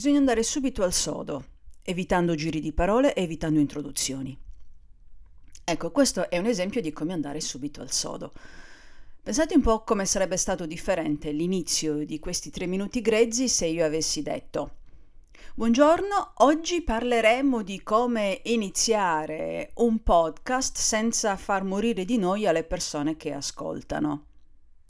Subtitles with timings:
[0.00, 1.44] Bisogna andare subito al sodo,
[1.82, 4.34] evitando giri di parole e evitando introduzioni.
[5.62, 8.32] Ecco, questo è un esempio di come andare subito al sodo.
[9.22, 13.84] Pensate un po' come sarebbe stato differente l'inizio di questi tre minuti grezzi se io
[13.84, 14.76] avessi detto
[15.54, 23.18] Buongiorno, oggi parleremo di come iniziare un podcast senza far morire di noia le persone
[23.18, 24.24] che ascoltano.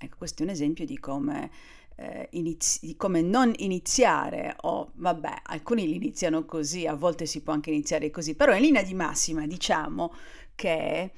[0.00, 1.50] Ecco, questo è un esempio di come,
[1.96, 7.52] eh, inizi- come non iniziare, o vabbè, alcuni li iniziano così, a volte si può
[7.52, 10.12] anche iniziare così, però in linea di massima diciamo
[10.54, 11.10] che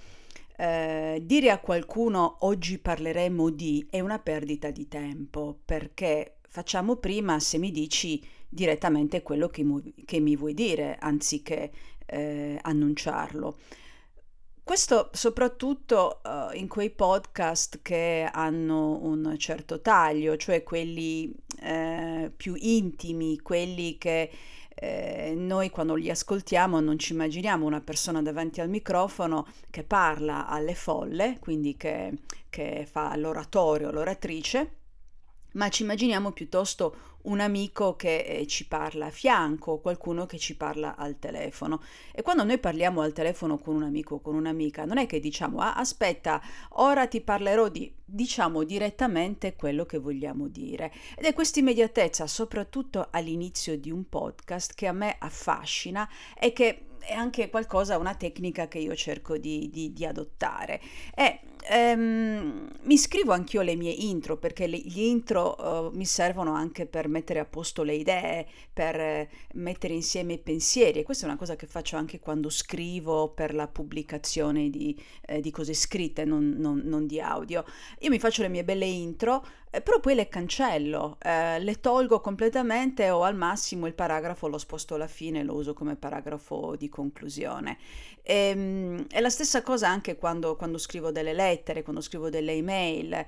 [0.57, 7.39] eh, dire a qualcuno oggi parleremo di è una perdita di tempo, perché facciamo prima
[7.41, 11.71] se mi dici direttamente quello che, mu- che mi vuoi dire, anziché
[12.07, 13.59] eh, annunciarlo.
[14.69, 22.53] Questo soprattutto uh, in quei podcast che hanno un certo taglio, cioè quelli eh, più
[22.55, 24.31] intimi, quelli che
[24.75, 30.47] eh, noi quando li ascoltiamo non ci immaginiamo una persona davanti al microfono che parla
[30.47, 32.13] alle folle, quindi che,
[32.51, 34.73] che fa l'oratorio, l'oratrice,
[35.53, 40.57] ma ci immaginiamo piuttosto un amico che eh, ci parla a fianco, qualcuno che ci
[40.57, 41.83] parla al telefono.
[42.13, 45.21] E quando noi parliamo al telefono con un amico o con un'amica, non è che
[45.21, 46.41] diciamo ah, aspetta,
[46.71, 50.93] ora ti parlerò di, diciamo direttamente quello che vogliamo dire.
[51.17, 56.85] Ed è questa immediatezza, soprattutto all'inizio di un podcast, che a me affascina e che
[57.01, 60.81] è anche qualcosa, una tecnica che io cerco di, di, di adottare.
[61.15, 66.55] E ehm, mi scrivo anch'io le mie intro perché le, gli intro uh, mi servono
[66.55, 71.27] anche per mettere a posto le idee, per eh, mettere insieme i pensieri e questa
[71.27, 75.75] è una cosa che faccio anche quando scrivo per la pubblicazione di, eh, di cose
[75.75, 77.65] scritte, non, non, non, di audio.
[78.01, 82.21] Io mi faccio le mie belle intro, eh, però poi le cancello, eh, le tolgo
[82.21, 86.75] completamente o al massimo il paragrafo lo sposto alla fine e lo uso come paragrafo
[86.77, 87.77] di conclusione.
[88.23, 92.53] E, ehm, è la stessa cosa anche quando, quando scrivo delle lettere, quando scrivo delle
[92.53, 93.27] email.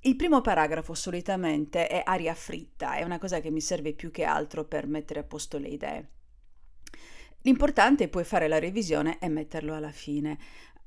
[0.00, 4.24] Il primo paragrafo solitamente è aria fritta, è una cosa che mi serve più che
[4.24, 6.08] altro per mettere a posto le idee.
[7.42, 10.38] L'importante è poi fare la revisione e metterlo alla fine.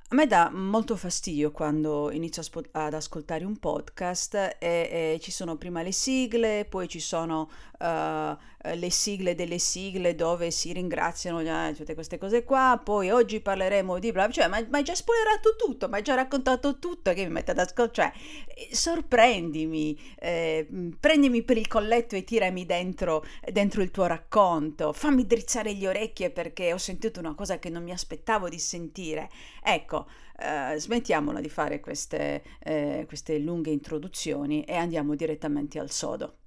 [0.09, 5.31] A me dà molto fastidio quando inizio spo- ad ascoltare un podcast e, e, ci
[5.31, 7.49] sono prima le sigle, poi ci sono
[7.79, 8.37] uh,
[8.75, 13.97] le sigle delle sigle dove si ringraziano uh, tutte queste cose qua, poi oggi parleremo
[13.97, 17.23] di bla, cioè ma, ma hai già spoilerato tutto, ma hai già raccontato tutto che
[17.23, 20.67] mi mette ad ascoltare, cioè sorprendimi, eh,
[20.99, 26.29] prendimi per il colletto e tirami dentro, dentro il tuo racconto, fammi drizzare gli orecchie
[26.29, 29.29] perché ho sentito una cosa che non mi aspettavo di sentire.
[29.63, 30.07] Ecco, ecco,
[30.37, 36.37] eh, smettiamola di fare queste, eh, queste lunghe introduzioni e andiamo direttamente al sodo.